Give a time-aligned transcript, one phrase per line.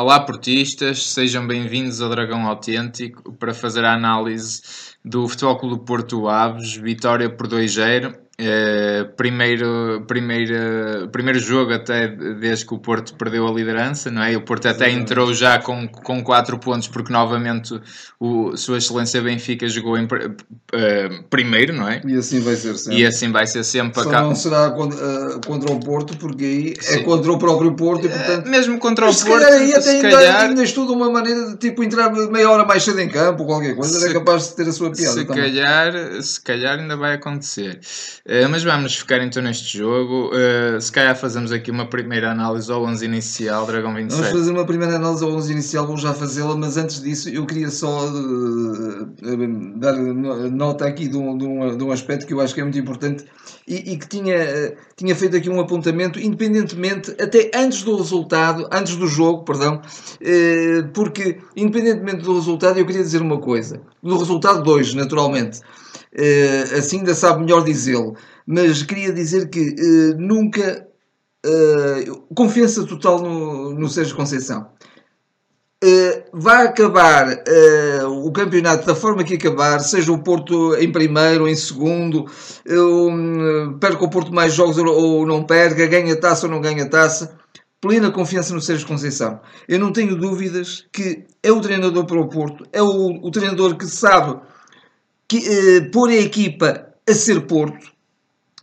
[0.00, 4.62] Olá, portistas, sejam bem-vindos ao Dragão Autêntico para fazer a análise
[5.04, 8.16] do Futebol Clube Porto Aves, vitória por 2-0.
[8.40, 14.36] Eh, primeiro, primeiro, primeiro jogo até desde que o Porto perdeu a liderança, não é?
[14.36, 17.80] O Porto até entrou já com, com 4 pontos porque novamente
[18.20, 20.08] o Sua Excelência Benfica jogou em uh,
[21.28, 22.00] primeiro, não é?
[22.06, 23.00] E assim vai ser sempre.
[23.00, 24.04] E assim vai ser sempre.
[24.04, 27.00] Só não será contra, uh, contra, o Porto porque aí é Sim.
[27.00, 28.46] é contra o próprio Porto e portanto...
[28.46, 30.40] Uh, mesmo contra o se Porto, calhar, aí até se ainda, calhar...
[30.42, 33.74] ainda estuda uma maneira de tipo entrar meia hora mais cedo em campo ou qualquer
[33.74, 35.42] coisa, se, é capaz de ter a sua piada se também.
[35.42, 37.80] Calhar, se calhar ainda vai acontecer.
[38.28, 40.30] Uh, mas vamos ficar então neste jogo.
[40.34, 44.20] Uh, se calhar fazemos aqui uma primeira análise ao 11 inicial, Dragão 27.
[44.20, 47.46] Vamos fazer uma primeira análise ao 11 inicial, vou já fazê-la, mas antes disso eu
[47.46, 49.06] queria só uh,
[49.76, 52.64] dar nota aqui de um, de, um, de um, aspecto que eu acho que é
[52.64, 53.24] muito importante
[53.66, 58.94] e, e que tinha, tinha feito aqui um apontamento, independentemente, até antes do resultado, antes
[58.96, 59.80] do jogo, perdão,
[60.92, 63.80] porque independentemente do resultado, eu queria dizer uma coisa.
[64.02, 65.60] Do resultado 2, naturalmente.
[66.14, 68.16] Uh, assim ainda sabe melhor dizê-lo.
[68.46, 70.86] Mas queria dizer que uh, nunca.
[71.46, 74.66] Uh, confiança total no, no Sérgio Conceição.
[76.32, 77.28] vai acabar
[78.24, 82.26] o campeonato da forma que acabar, seja o Porto em primeiro ou em segundo,
[83.80, 87.38] perca o Porto mais jogos ou não perca, ganha taça ou não ganha taça
[87.80, 89.40] plena confiança no Sérgio Conceição.
[89.68, 93.76] Eu não tenho dúvidas que é o treinador para o Porto, é o, o treinador
[93.76, 94.40] que sabe
[95.28, 97.86] que, eh, pôr a equipa a ser Porto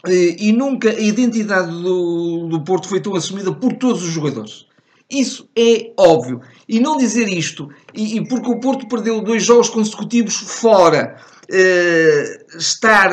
[0.07, 4.65] eh, e nunca a identidade do, do Porto foi tão assumida por todos os jogadores.
[5.09, 6.41] Isso é óbvio.
[6.67, 11.15] E não dizer isto, e, e porque o Porto perdeu dois jogos consecutivos fora,
[11.47, 13.11] eh, estar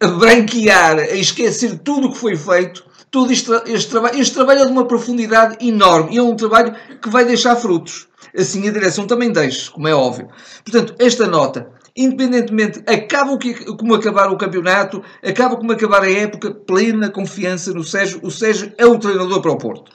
[0.00, 4.60] a branquear, a esquecer tudo o que foi feito, todo este, este, trabalho, este trabalho
[4.60, 8.06] é de uma profundidade enorme e é um trabalho que vai deixar frutos.
[8.36, 10.28] Assim a direção também deixa, como é óbvio.
[10.64, 16.10] Portanto, esta nota independentemente, acaba o que, como acabar o campeonato, acaba como acabar a
[16.10, 18.20] época, plena confiança no Sérgio.
[18.22, 19.90] O Sérgio é o treinador para o Porto.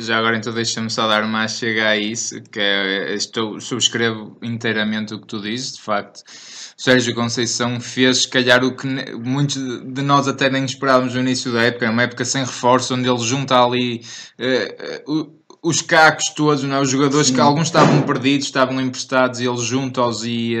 [0.00, 5.14] Já agora então deixa-me só dar uma chega a isso, que é, estou, subscrevo inteiramente
[5.14, 6.22] o que tu dizes, de facto.
[6.76, 11.52] Sérgio Conceição fez, se calhar, o que muitos de nós até nem esperávamos no início
[11.52, 14.02] da época, uma época sem reforço, onde ele junta ali
[14.38, 16.80] uh, os cacos todos, não é?
[16.80, 17.34] os jogadores Sim.
[17.34, 20.54] que alguns estavam perdidos, estavam emprestados e ele junta-os e,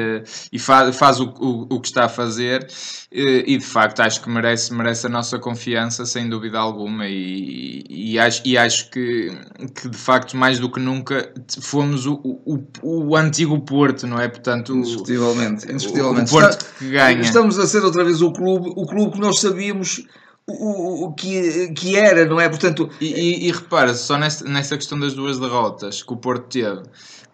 [0.52, 2.66] e faz, faz o, o, o, que está a fazer.
[3.10, 7.06] Uh, e de facto acho que merece, merece a nossa confiança, sem dúvida alguma.
[7.06, 9.30] E, e, acho, e acho que,
[9.74, 14.28] que de facto, mais do que nunca, fomos o, o, o antigo Porto, não é?
[14.28, 16.30] Portanto, indiscutivelmente, indiscutivelmente.
[16.30, 17.20] O, Porto que ganha.
[17.20, 20.04] Estamos a ser outra vez o clube, o clube que nós sabíamos
[20.48, 22.48] o, o que, que era, não é?
[22.48, 26.46] Portanto, e, e, e repara, só nessa, nessa questão das duas derrotas que o Porto
[26.48, 26.82] teve,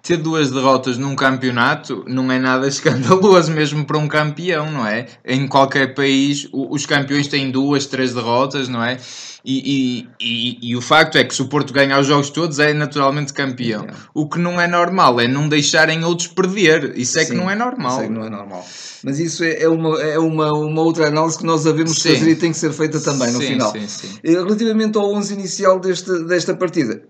[0.02, 5.06] ter duas derrotas num campeonato não é nada escandaloso mesmo para um campeão, não é?
[5.24, 8.98] Em qualquer país os campeões têm duas, três derrotas, não é?
[9.44, 12.59] E, e, e, e, o facto é que se o Porto ganhar os jogos todos
[12.59, 13.87] é naturalmente campeão.
[14.15, 16.97] O que não é normal é não deixarem outros perder.
[16.97, 17.93] Isso é Sim, que não é normal.
[17.93, 18.66] Isso é que não é normal.
[19.03, 22.15] Mas isso é, é, uma, é uma, uma outra análise que nós devemos sim.
[22.15, 23.71] fazer e tem que ser feita também no final.
[23.71, 24.19] Sim, sim.
[24.25, 27.03] Eh, relativamente ao 11 inicial deste, desta partida.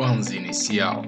[0.00, 1.04] 11 inicial.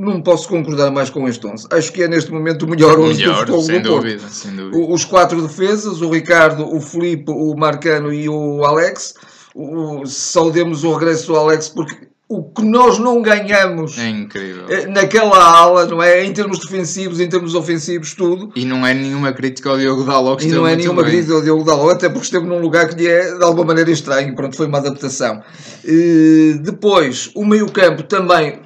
[0.00, 1.66] Não posso concordar mais com este 11.
[1.70, 4.32] Acho que é neste momento o melhor 11 melhor, do futebol sem do dúvida, Porto.
[4.32, 4.92] Sem dúvida.
[4.92, 9.14] Os quatro defesas, o Ricardo, o Felipe, o Marcano e o Alex.
[9.54, 14.64] O, saudemos o regresso do Alex porque o que nós não ganhamos é incrível.
[14.68, 16.24] Eh, naquela ala, não é?
[16.24, 18.52] Em termos defensivos, em termos ofensivos, tudo.
[18.54, 20.46] E não é nenhuma crítica ao Diogo Dalot.
[20.46, 21.10] E não é nenhuma bem.
[21.10, 23.90] crítica ao Diogo Dalot, até porque esteve num lugar que lhe é de alguma maneira
[23.90, 24.32] estranho.
[24.36, 25.42] Pronto, foi uma adaptação.
[25.84, 28.60] E depois, o meio-campo também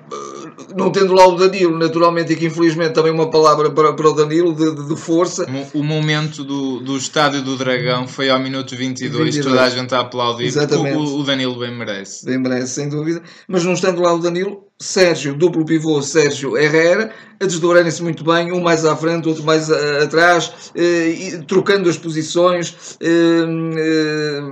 [0.77, 4.13] não tendo lá o Danilo, naturalmente, e que infelizmente também uma palavra para, para o
[4.13, 5.47] Danilo de, de, de força.
[5.73, 9.45] O, momento do, do estádio do Dragão foi ao minuto 22, 22.
[9.45, 10.47] toda a gente a aplaudir.
[10.47, 10.97] Exatamente.
[10.97, 12.25] O, o Danilo bem merece.
[12.25, 13.23] Bem merece, sem dúvida.
[13.47, 18.53] Mas não estando lá o Danilo, Sérgio, duplo pivô, Sérgio Herrera, a desdobrarem-se muito bem,
[18.53, 23.45] um mais à frente, outro mais a, atrás, eh, trocando as posições, eh,
[23.79, 24.43] eh,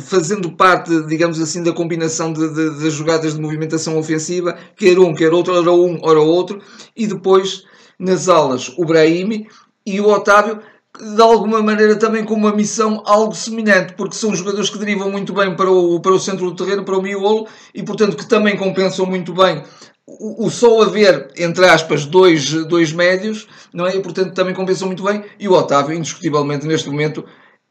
[0.00, 5.14] fazendo parte, digamos assim, da combinação de, de, das jogadas de movimentação ofensiva, quer um,
[5.14, 6.60] quer outro, ora um, ora outro,
[6.96, 7.62] e depois
[7.98, 9.46] nas alas o Brahimi
[9.86, 10.60] e o Otávio
[11.00, 15.32] de alguma maneira também com uma missão algo semelhante, porque são jogadores que derivam muito
[15.32, 18.56] bem para o, para o centro do terreno, para o miolo, e portanto que também
[18.56, 19.62] compensam muito bem
[20.06, 23.96] o, o só haver, entre aspas, dois, dois médios, não é?
[23.96, 27.24] E portanto também compensam muito bem, e o Otávio, indiscutivelmente neste momento,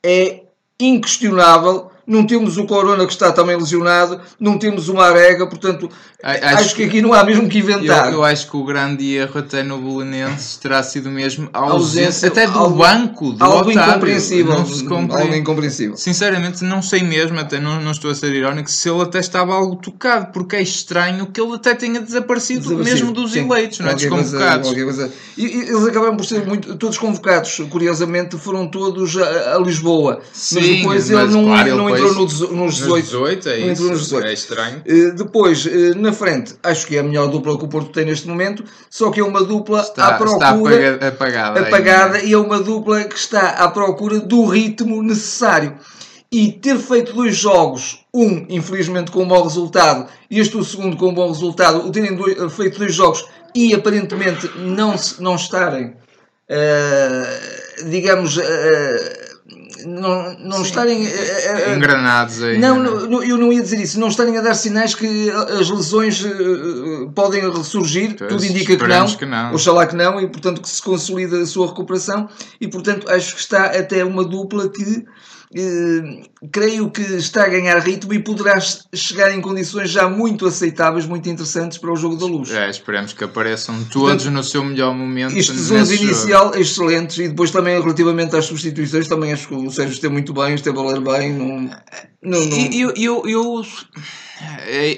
[0.06, 0.44] é
[0.80, 5.89] inquestionável não temos o Corona que está também lesionado, não temos o Marega, portanto,
[6.24, 8.12] A- acho, que aqui não há mesmo que Eu, inventar.
[8.13, 12.27] eu acho que o grande erro até no Belenenses terá sido mesmo a Ausência- ausência,
[12.30, 13.89] até do algo- banco, do algo Otávio.
[13.89, 14.54] incompreensível.
[14.54, 15.98] Algo incompreensível.
[15.98, 19.54] Sinceramente, não sei mesmo, até não, não estou a ser irónico, se ele até estava
[19.54, 23.45] algo tocado, porque é estranho que ele até tenha desaparecido, Desaparecido, mesmo dos sim.
[23.45, 23.94] eleitos, não é?
[23.94, 24.71] Desconvocados.
[25.38, 30.19] E, eles acabaram por ser muito, todos convocados, curiosamente, foram todos a, a Lisboa.
[30.21, 33.03] mas Sim, depois mas ele não, claro, não entrou no nos Nos 18.
[33.05, 34.09] 18, é entrou nos isso.
[34.15, 34.27] 18.
[34.27, 34.81] É estranho.
[34.85, 38.05] Eh, depois, eh, na frente, acho que é a melhor dupla que o Porto tem
[38.05, 41.59] neste momento, só que é uma dupla à Está, está procura apaga- apagada.
[41.61, 45.75] apagada e é uma dupla que está à procura do ritmo necessário.
[46.29, 50.97] E ter feito dois jogos, um infelizmente com um bom resultado e este o segundo
[50.97, 55.35] com um bom resultado, o terem dois- feito dois jogos e aparentemente não, se- não
[55.35, 55.95] estarem,
[56.49, 57.39] eh,
[57.89, 58.38] digamos,
[59.85, 61.06] não, não estarem.
[61.06, 62.57] eh, Engranados aí.
[62.57, 64.00] não, não, eu não ia dizer isso.
[64.00, 68.15] Não estarem a dar sinais que as lesões eh, podem ressurgir.
[68.18, 69.07] Pois, Tudo indica que não.
[69.15, 69.53] que não.
[69.53, 70.19] Oxalá que não.
[70.21, 72.29] E, portanto, que se consolida a sua recuperação.
[72.59, 75.06] E, portanto, acho que está até uma dupla que
[76.51, 78.59] creio que está a ganhar ritmo e poderá
[78.94, 82.51] chegar em condições já muito aceitáveis, muito interessantes para o jogo da luz.
[82.51, 85.35] É, esperemos que apareçam todos no seu melhor momento.
[85.38, 86.07] Estes nesse 11 jogo.
[86.09, 90.33] inicial excelentes e depois também relativamente às substituições também acho que o Sérgio esteve muito
[90.33, 91.47] bem, esteve a ler bem não,
[92.21, 93.61] não, não- E Eu, eu, eu,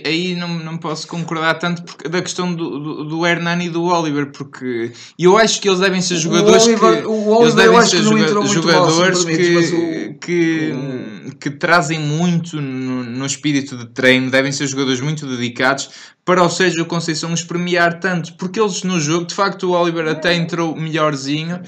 [0.06, 3.84] aí- não, não posso concordar tanto porque, da questão do, do, do Hernani e do
[3.84, 7.72] Oliver, porque eu acho que eles devem ser jogadores Oliver- que o eles Oliver devem
[7.74, 13.78] eu acho ser joga- jogadores permites, que, o- que, que trazem muito no, no espírito
[13.78, 15.90] de treino, devem ser jogadores muito dedicados
[16.26, 20.08] para o Sérgio Conceição os premiar tanto, porque eles no jogo, de facto o Oliver
[20.08, 21.60] até entrou melhorzinho,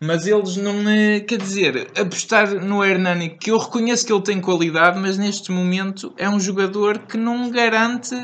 [0.00, 0.74] mas eles não,
[1.26, 6.12] quer dizer, apostar no Hernani, que eu reconheço que ele tem qualidade, mas neste momento
[6.16, 8.14] é um jogador que não garante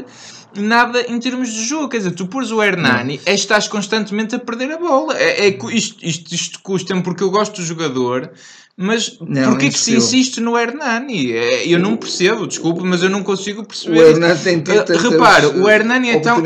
[0.57, 1.89] nada em termos de jogo.
[1.89, 5.19] Quer dizer, tu pôs o Hernani, é, estás constantemente a perder a bola.
[5.19, 8.31] É, é isto, isto, isto custa-me porque eu gosto do jogador.
[8.77, 11.33] Mas Não, porquê que se insiste no Hernani?
[11.33, 13.99] É, eu não percebo, desculpa, mas eu não consigo perceber.
[13.99, 16.43] O Hernani tem Eh, tantas Repara, o Hernani é tão,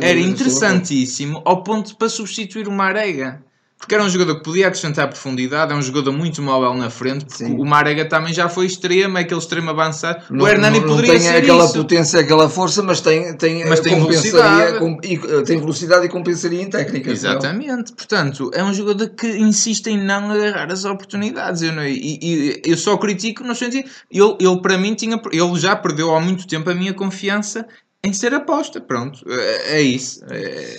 [0.00, 3.44] era interessantíssimo ao ponto de para substituir o Marega.
[3.78, 7.26] Porque era um jogador que podia acrescentar profundidade, é um jogador muito móvel na frente,
[7.26, 7.56] porque Sim.
[7.58, 10.24] o Marega também já foi extremo, é aquele extremo avançado.
[10.30, 11.74] Não- o Hernani não, não poderia tem aquela isso.
[11.74, 14.78] potência, aquela força, mas tem, tem, Mas eh, tem velocidade.
[14.78, 17.10] com- e, eh, tem velocidade e compensaria em técnica.
[17.10, 21.60] Exatamente, portanto, é um jogador que insiste em não agarrar as oportunidades.
[21.60, 25.60] Eu, não, e, e- eu só critico no sentido, ele, ele para mim tinha, ele
[25.60, 27.66] já perdeu há muito tempo a minha confiança
[28.02, 28.80] em ser aposta.
[28.80, 30.24] Pronto, é, é isso.
[30.30, 30.78] É-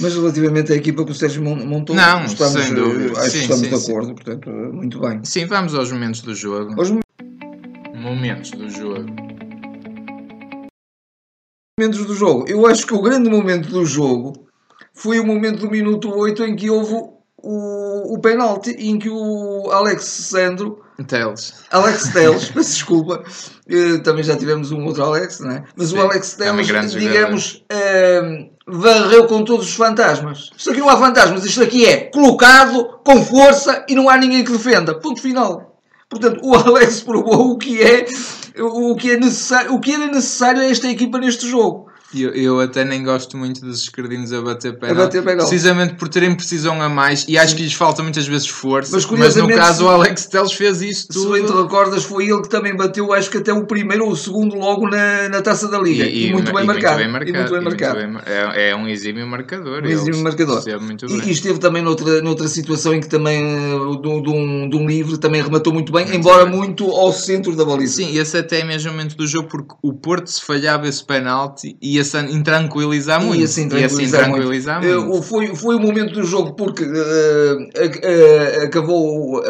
[0.00, 3.14] Mas relativamente à equipa que o Sérgio mon- montou, Não, estamos, sem dúvida.
[3.18, 3.90] eh, acho Sim, que estamos sim, de sim.
[3.92, 5.24] acordo, portanto, eh, muito bem.
[5.24, 6.74] Sim, vamos aos momentos do jogo.
[6.78, 6.90] Aos
[7.94, 9.06] Momentos do jogo.
[11.78, 12.44] momentos do jogo.
[12.48, 14.46] Eu acho que o grande momento do jogo
[14.94, 16.94] foi o momento do minuto 8 em que houve
[17.42, 21.52] o, o penalti em que o Alex Sandro Teles.
[21.70, 23.22] Alex Teles, peço desculpa,
[23.68, 25.64] eh, também já tivemos um outro Alex, não é?
[25.76, 26.98] Mas Sim, o Alex também Teles, jogador.
[27.12, 27.64] digamos,
[28.66, 30.50] varreu com todos os fantasmas.
[30.56, 34.44] Isto aqui não há fantasmas, isto aqui é colocado com força e não há ninguém
[34.44, 34.98] que defenda.
[34.98, 35.80] Ponto final.
[36.08, 38.06] Portanto, o Alex provou o que é,
[38.60, 41.85] o que é necessário, o que era necessário a esta equipa neste jogo.
[42.14, 44.94] Eu, eu até nem gosto muito dos esquerdinhos a bater penalti.
[45.48, 48.92] precisamente por terem precisão a mais e acho que lhes falta muitas vezes força.
[48.94, 51.64] Mas, Mas, no caso, o Alex Teles fez isso Se bem te tudo.
[51.64, 54.88] recordas, foi ele que também bateu, acho que até o primeiro ou o segundo logo
[54.88, 56.04] na, na taça da Liga.
[56.06, 57.98] E, muito, bem marcado, e muito bem e marcado.
[57.98, 59.82] bem mar- é, é um exímio marcador.
[59.82, 60.62] Um exímio marcador.
[60.80, 64.30] muito E, e esteve também noutra, noutra situação em que também, eh, de, um- de
[64.30, 66.54] um, de um livre, também rematou muito bem, embora bem.
[66.56, 67.96] muito ao centro da baliza.
[67.96, 71.76] Sim, esse até é mesmo momento do jogo porque o Porto se falhava esse penalti
[71.96, 73.40] ia-se intranquilizar muito.
[73.40, 75.00] E assim tranquilizar, tranquilizar muito.
[75.00, 75.18] muito.
[75.18, 79.40] O- foi, foi o momento do jogo porque ac- eh, acabou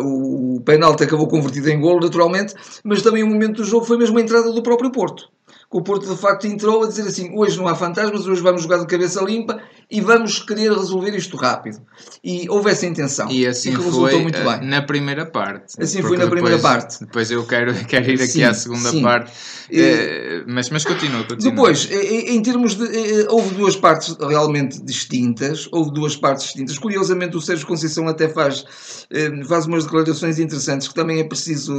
[0.00, 4.18] o penalti acabou convertido em golo naturalmente, mas também o momento do jogo foi mesmo
[4.18, 5.24] a entrada do próprio Porto.
[5.70, 8.62] Que O Porto de facto entrou a dizer assim: hoje não há fantasmas, hoje vamos
[8.62, 11.78] jogar de cabeça limpa e vamos querer resolver isto rápido.
[12.24, 13.30] E houve essa intenção.
[13.30, 14.68] E assim resultou foi muito eh, bem.
[14.68, 15.80] na primeira parte.
[15.80, 17.00] Assim foi na primeira depois- parte.
[17.04, 19.02] Depois eu quero, quero ir aqui Sim, à segunda sim.
[19.02, 19.32] parte.
[19.70, 21.50] E- Eh, mas, mas continua, continua.
[21.50, 22.84] Depois, em em termos de.
[22.84, 25.68] eh, Houve duas partes realmente distintas.
[25.72, 26.78] Houve duas partes distintas.
[26.78, 28.64] Curiosamente, o Sérgio Conceição até faz,
[29.12, 31.72] eh, faz umas declarações interessantes que também é preciso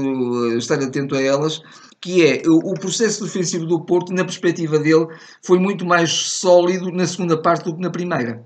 [0.54, 1.62] eh, estar atento a elas.
[2.00, 5.08] Que é o o processo defensivo do Porto, na perspectiva dele,
[5.44, 8.46] foi muito mais sólido na segunda parte do que na primeira.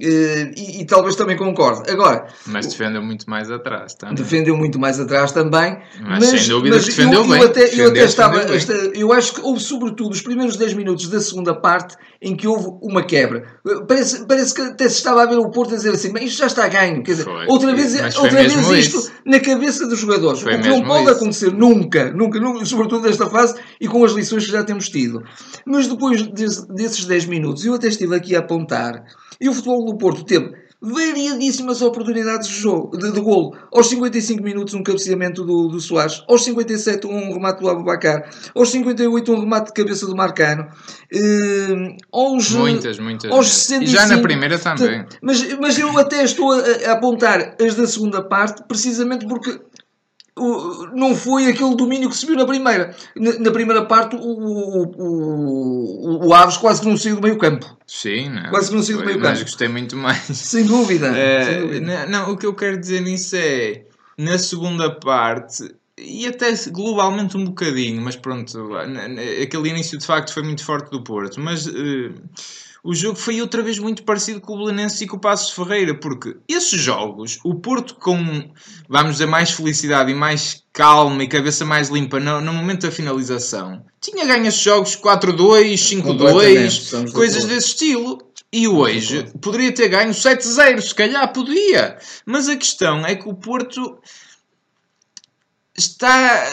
[0.00, 1.88] Eh, e, e talvez também concorde.
[1.88, 4.16] Agora, Mas defendeu muito mais atrás também.
[4.16, 5.78] defendeu muito mais atrás também.
[6.00, 7.40] Mas, sem dúvida que defendeu eu, bem.
[7.40, 8.40] Eu até, eu Defendeu, até estava.
[8.54, 12.48] esta- eu acho que houve, sobretudo, os primeiros 10 minutos da segunda parte em que
[12.48, 13.44] houve uma quebra.
[13.86, 16.38] Parece, parece que até se estava a ver o Porto a dizer assim: "Bem, isto
[16.38, 17.02] já está ganho.
[17.04, 17.46] Quer dizer, Foi.
[17.46, 19.12] outra vez, Mas outra vez isto isso.
[19.24, 20.40] na cabeça dos jogadores.
[20.40, 21.12] Foi o que não pode isso.
[21.12, 25.22] acontecer nunca, nunca, nunca, sobretudo nesta fase e com as lições que já temos tido.
[25.64, 29.04] Mas depois desse- desses 10 minutos, eu até estive aqui a apontar,
[29.40, 33.56] e o futebol do Porto teve variadíssimas oportunidades de jogo, de, de golo.
[33.72, 38.70] Aos 55 minutos um cabeceamento do, do Soares, aos 57 um remate do Abubacar, aos
[38.70, 40.68] 58 um remate de cabeça do Marcano,
[41.12, 43.30] eh, aos, Muitas, muitas.
[43.30, 43.84] aos mesmo.
[43.84, 43.90] E 65.
[43.90, 45.06] já na primeira também.
[45.22, 49.58] Mas, mas eu até estou a, a apontar as da segunda parte, precisamente porque
[50.36, 52.94] não foi aquele domínio que se viu na primeira.
[53.14, 57.38] Na, na primeira parte, o, o, o, o Aves quase que não saiu do meio
[57.38, 57.76] campo.
[57.86, 58.50] Sim, não.
[58.50, 59.42] Quase que não saiu do meio Mas campo.
[59.42, 60.22] gostei muito mais.
[60.22, 61.06] Sem dúvida.
[61.16, 62.06] É, sem dúvida.
[62.06, 63.84] não, não, o que eu quero dizer nisso é
[64.18, 68.70] na segunda parte e até globalmente um bocadinho, mas pronto,
[69.40, 72.10] aquele início de facto foi muito forte do Porto, mas eh,
[72.84, 75.94] o jogo foi outra vez muito parecido com o Belenenses e com o Passos Ferreira,
[75.98, 78.52] porque esses jogos, o Porto com,
[78.86, 82.92] vamos dizer, mais felicidade e mais calma e cabeça mais limpa no, no momento da
[82.92, 88.18] finalização, tinha ganho esses jogos 4-2, Completamente, 5-2, estamos de coisas desse estilo.
[88.52, 91.98] E hoje poderia ter ganho 7-0, se calhar podia.
[92.24, 93.98] Mas a questão é que o Porto
[95.76, 96.52] está.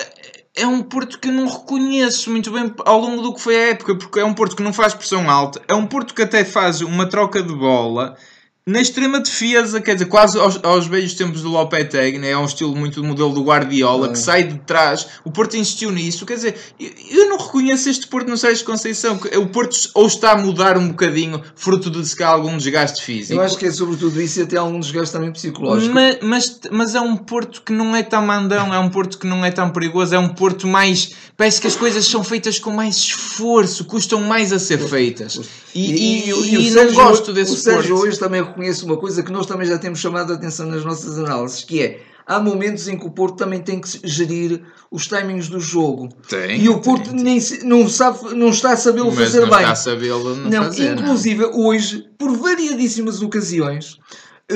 [0.53, 3.95] É um Porto que não reconheço muito bem ao longo do que foi a época,
[3.95, 6.81] porque é um Porto que não faz pressão alta, é um Porto que até faz
[6.81, 8.17] uma troca de bola
[8.63, 12.29] na extrema defesa, quer dizer, quase aos, aos velhos tempos do Lopetegui, né?
[12.29, 15.07] é um estilo muito do modelo do Guardiola, que sai de trás.
[15.25, 19.17] O Porto insistiu nisso, quer dizer, eu, eu não reconheço este Porto no Sérgio Conceição.
[19.17, 23.01] que O Porto ou está a mudar um bocadinho, fruto de se calhar algum desgaste
[23.01, 23.33] físico.
[23.39, 25.93] Eu acho que é sobretudo isso e até algum desgaste também psicológico.
[25.93, 29.25] Ma- Mas, mas, é um Porto que não é tão mandão, é um Porto que
[29.25, 31.09] não é tão perigoso, é um Porto mais.
[31.35, 35.39] Parece que as coisas são feitas com mais esforço, custam mais a ser feitas.
[35.73, 38.07] E, e, o- e o não Sérgio- gosto desse O Sérgio Porto.
[38.07, 41.17] hoje também reconhece uma coisa que nós também já temos chamado a atenção nas nossas
[41.17, 45.49] análises, que é há momentos em que o Porto também tem que gerir os timings
[45.49, 46.09] do jogo.
[46.29, 49.59] Tem, e o Porto tem, nem não, sabe, não está a sabê-lo fazer não bem.
[49.59, 50.95] está a sabê-lo não, Não, fazer.
[50.95, 51.01] não.
[51.03, 53.97] inclusive hoje, por variadíssimas ocasiões,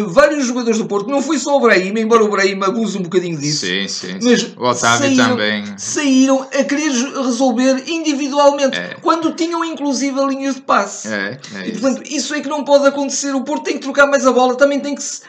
[0.03, 3.37] vários jogadores do Porto, não foi só o Brahim, embora o Brahim abuse um bocadinho
[3.37, 4.19] disso, Sim, sim.
[4.21, 4.53] mas sim.
[4.57, 5.63] O Otávio saíram, também.
[5.77, 8.95] saíram a querer resolver individualmente, É.
[9.01, 11.07] quando tinham inclusive a linha de passe.
[11.07, 11.81] É, é E isso.
[11.81, 13.33] portanto, isso é que não pode acontecer.
[13.35, 15.23] O Porto tem que trocar mais a bola, também tem que se-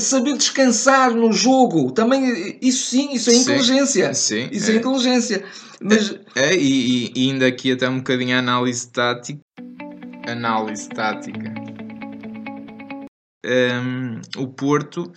[0.00, 1.92] saber descansar no jogo.
[1.92, 3.40] Também, isso sim, isso é Sim.
[3.42, 4.12] inteligência.
[4.14, 4.76] Sim, Isso é, é.
[4.78, 5.44] inteligência.
[5.80, 6.58] Mas É, e,
[7.06, 9.38] e- e ainda aqui até um bocadinho a análise tática.
[10.26, 11.54] Análise tática.
[13.48, 15.10] Hum, o Porto.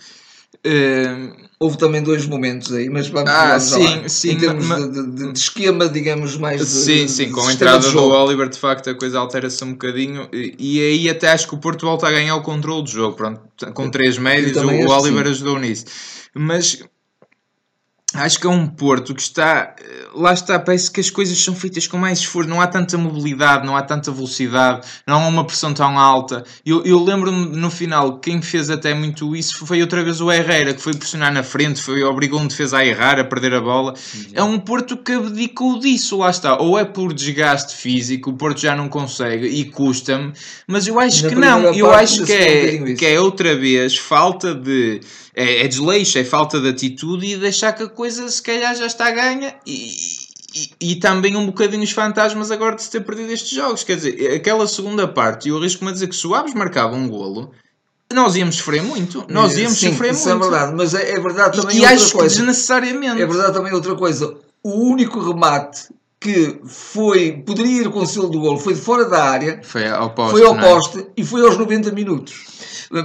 [0.64, 4.08] hum, houve também dois momentos aí, mas vamos, Ah, sim, lá.
[4.08, 7.52] sim, em termos ma- de, de- de esquema, digamos, mais de, sim, sim, com a
[7.52, 8.00] entrada do.
[8.00, 10.28] Oliver, de facto, a coisa altera-se um bocadinho.
[10.32, 13.16] E, e aí até acho que o Porto volta a ganhar o controle do jogo.
[13.16, 13.40] Pronto,
[13.74, 15.30] com três médios, o, o Oliver sim.
[15.32, 15.84] ajudou nisso.
[16.34, 16.82] Mas
[18.14, 19.74] acho que é um Porto que está.
[20.14, 22.48] Lá está, parece que as coisas são feitas com mais esforço.
[22.48, 26.44] Não há tanta mobilidade, não há tanta velocidade, não há uma pressão tão alta.
[26.64, 30.74] Eu, eu lembro-me no final, quem fez até muito isso foi outra vez o Herrera,
[30.74, 33.94] que foi pressionar na frente, foi, obrigou um defesa a errar, a perder a bola.
[34.32, 36.58] É um Porto que abdicou disso, lá está.
[36.58, 40.32] Ou é por desgaste físico, o Porto já não consegue e custa-me,
[40.66, 41.62] mas eu acho Na que não.
[41.74, 45.00] Eu acho ainda que é, que é outra vez falta de.
[45.34, 48.86] É, é desleixo, é falta de atitude e deixar que a coisa se calhar já
[48.86, 49.90] está ganha e,
[50.54, 53.82] e, e também um bocadinho os fantasmas agora de se ter perdido estes jogos.
[53.82, 57.08] Quer dizer, aquela segunda parte, eu arrisco-me a dizer que se o Aves marcava um
[57.08, 57.50] golo,
[58.12, 59.24] nós íamos sofrer muito.
[59.28, 60.44] Nós íamos Sim, sofrer isso muito.
[60.44, 62.36] é verdade, mas é, é verdade também E, e outra acho que coisa.
[62.36, 63.22] desnecessariamente.
[63.22, 64.36] É verdade também outra coisa.
[64.62, 65.88] O único remate
[66.20, 69.88] que foi, poderia ir com o selo do golo foi de fora da área, Foi
[69.88, 70.32] ao poste.
[70.32, 70.60] foi ao é?
[70.60, 72.44] poste e foi aos 90 minutos.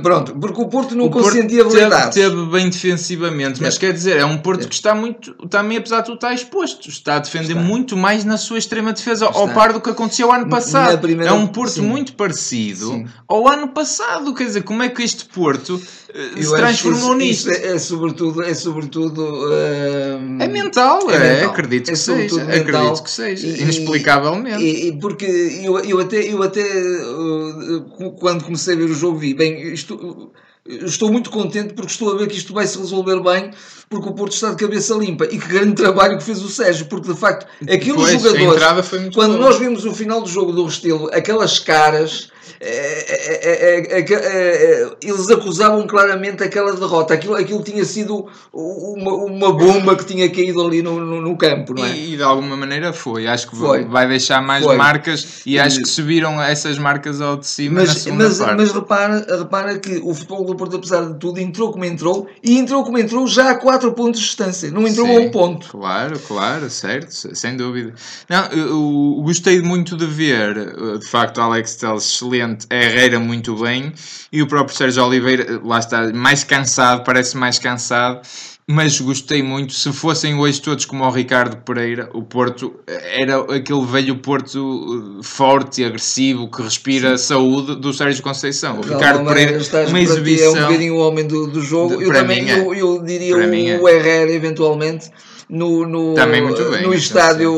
[0.04, 2.14] Pronto, porque o Porto não O Porto consentia teve, habilidades.
[2.16, 3.80] teve bem defensivamente, mas É.
[3.80, 4.68] quer dizer, é um Porto É.
[4.68, 7.62] que está muito, também apesar de tudo estar exposto, está a defender Está.
[7.62, 9.54] muito mais na sua extrema defesa, ao Está.
[9.54, 11.00] par do que aconteceu ano passado.
[11.00, 11.82] primeira- É um Porto sim.
[11.82, 13.06] muito parecido Sim.
[13.30, 15.82] ao ano passado, quer dizer, como é que este Porto
[16.14, 17.50] eh, Eu se transformou nisto?
[17.50, 21.50] é, é sobretudo, é sobretudo hum, É mental, É é, mental.
[21.52, 22.56] acredito É que seja, mental.
[22.62, 24.64] acredito que seja, E- inexplicavelmente.
[24.64, 25.26] E, e porque
[25.64, 30.32] eu, eu até, eu até uh, quando comecei a ver o jogo vi, bem, isto,
[30.68, 33.52] estou muito contente porque estou a ver que isto vai se resolver bem,
[33.90, 36.88] porque o Porto está de cabeça limpa e que grande trabalho que fez o Sérgio,
[36.88, 39.50] porque de facto aqueles Pois, jogadores, quando boa.
[39.50, 46.44] nós vimos o final do jogo do Restelo, aquelas caras é, é, eles acusavam claramente
[46.44, 47.14] aquela derrota.
[47.14, 51.74] Aquilo, aquilo tinha sido uma, uma bomba que tinha caído ali no, no, no campo,
[51.74, 51.92] não é?
[51.92, 53.28] E, e, de alguma maneira foi.
[53.28, 53.86] Acho que foi.
[53.86, 54.76] vai deixar mais foi.
[54.76, 59.26] marcas e, e acho que subiram essas marcas ao de cima mas, mas, mas repara,
[59.38, 62.98] repara que o futebol do Porto, apesar de tudo, entrou como entrou e entrou como
[62.98, 64.72] entrou já a 4 pontos de distância.
[64.72, 65.70] Não entrou Sim, a um ponto.
[65.70, 67.94] Claro, claro, certo, sem dúvida.
[68.30, 70.56] Não, eu, eu gostei muito de ver,
[71.00, 72.37] de facto, Alex Telles excelente,
[72.70, 73.92] Herrera muito bem
[74.32, 78.22] e o próprio Sérgio Oliveira, lá está, mais cansado, parece mais cansado
[78.70, 79.74] mas gostei muito.
[79.74, 85.82] Se fossem hoje todos como o Ricardo Pereira, o Porto era aquele velho Porto forte
[85.82, 87.28] e agressivo que respira Sim.
[87.30, 88.82] saúde do Sérgio Conceição.
[88.82, 90.58] O não, Ricardo Pereira, uma exibição.
[90.58, 91.96] É um bocadinho o homem do, do jogo.
[91.96, 92.60] De, eu também é.
[92.60, 95.10] eu, eu, diria o, o Herrera, eventualmente,
[95.50, 96.42] no, no, bem,
[96.84, 97.54] no estádio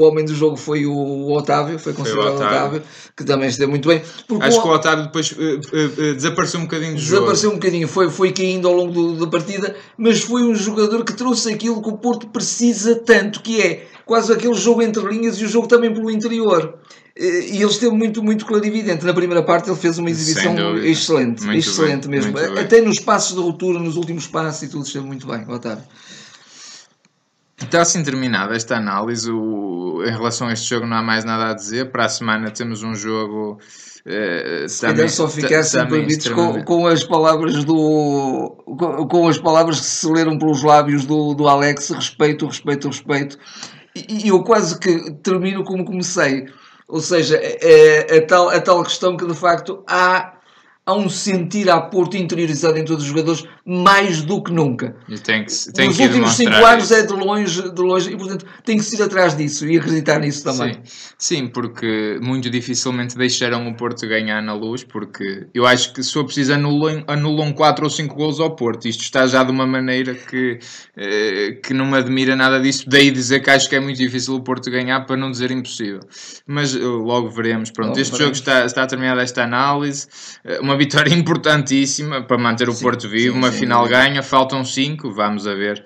[0.00, 2.58] o homem do jogo foi o Otávio, foi considerado o Otávio.
[2.58, 2.82] Otávio.
[3.16, 4.02] que também esteve muito bem.
[4.40, 4.62] Acho o...
[4.62, 7.54] que o Otávio depois uh, uh, desapareceu um bocadinho do Desapareceu jogo.
[7.54, 11.12] um bocadinho, foi, foi caindo ao longo do, da partida, mas foi um jogador que
[11.12, 15.44] trouxe aquilo que o Porto precisa tanto, que é quase aquele jogo entre linhas e
[15.44, 16.74] o jogo também pelo interior.
[17.16, 19.04] E ele esteve muito, muito clarividente.
[19.04, 22.38] Na primeira parte ele fez uma exibição excelente, muito excelente bem, mesmo.
[22.58, 25.84] Até nos passos de ruptura, nos últimos passos e tudo esteve muito bem, Otávio.
[27.70, 29.30] Está assim terminada esta análise.
[29.30, 31.92] O, em relação a este jogo, não há mais nada a dizer.
[31.92, 33.60] Para a semana temos um jogo.
[34.04, 39.78] Uh, Se também, só ficassem permitidos com, com, as palavras do com, com, as palavras
[39.78, 43.38] que se leram pelos lábios do, do Alex respeito, respeito, respeito
[43.94, 46.46] e, e eu quase que termino como comecei
[46.88, 50.32] ou seja, é, é, a, tal, a tal questão que de facto há
[50.84, 54.96] há um sentir a Porto interiorizado em todos os jogadores mais do que nunca.
[55.08, 58.16] E tem que, tem Nos que últimos 5 anos é de longe, de longe, e
[58.16, 60.74] portanto tem que ir atrás disso e acreditar nisso também.
[60.82, 61.10] Sim.
[61.16, 66.12] Sim, porque muito dificilmente deixarão o Porto ganhar na luz, porque eu acho que se
[66.12, 68.88] for preciso anulam, anulam 4 ou 5 gols ao Porto.
[68.88, 70.58] Isto está já de uma maneira que,
[70.96, 72.84] eh, que não me admira nada disso.
[72.88, 76.00] Daí dizer que acho que é muito difícil o Porto ganhar, para não dizer impossível.
[76.46, 77.70] Mas uh, logo veremos.
[77.70, 78.38] Pronto, logo este veremos.
[78.38, 80.08] jogo está, está terminada esta análise.
[80.44, 84.64] Uh, uma vitória importantíssima para manter o sim, Porto vivo, sim, uma final ganha, faltam
[84.64, 85.84] 5, vamos a ver.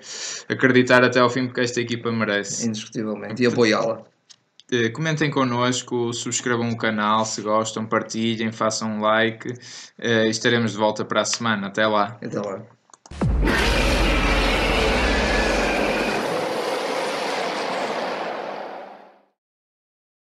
[0.49, 2.67] Acreditar até ao fim porque esta equipa merece.
[2.67, 4.03] Indiscutivelmente, e apoiá-la.
[4.71, 9.47] Eh, comentem connosco, subscrevam o canal se gostam, partilhem, façam um like.
[9.99, 11.67] Uh, estaremos de volta para a semana.
[11.67, 12.17] Até lá.
[12.21, 12.63] Até lá.